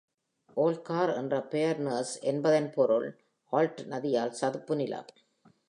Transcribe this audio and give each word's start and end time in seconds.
ஆல்ட்கார் 0.57 1.11
என்ற 1.15 1.41
பெயர் 1.43 1.79
நார்ஸ் 1.79 2.15
என்பதன் 2.21 2.69
பொருள் 2.71 3.07
'ஆல்ட் 3.53 3.81
நதியால் 3.89 4.37
சதுப்பு 4.41 4.75
நிலம்'. 4.75 5.11